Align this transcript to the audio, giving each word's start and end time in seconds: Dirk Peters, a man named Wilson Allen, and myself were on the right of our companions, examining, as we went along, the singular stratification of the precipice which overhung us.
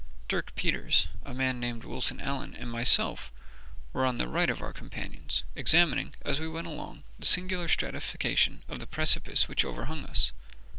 Dirk 0.27 0.55
Peters, 0.55 1.09
a 1.23 1.31
man 1.31 1.59
named 1.59 1.83
Wilson 1.83 2.19
Allen, 2.19 2.55
and 2.55 2.71
myself 2.71 3.31
were 3.93 4.03
on 4.03 4.17
the 4.17 4.27
right 4.27 4.49
of 4.49 4.59
our 4.59 4.73
companions, 4.73 5.43
examining, 5.55 6.15
as 6.25 6.39
we 6.39 6.47
went 6.49 6.65
along, 6.65 7.03
the 7.19 7.25
singular 7.27 7.67
stratification 7.67 8.63
of 8.67 8.79
the 8.79 8.87
precipice 8.87 9.47
which 9.47 9.63
overhung 9.63 10.03
us. 10.05 10.31